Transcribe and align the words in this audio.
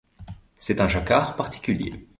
C’est 0.57 0.81
un 0.81 0.87
jacquard 0.87 1.35
particulier. 1.35 2.07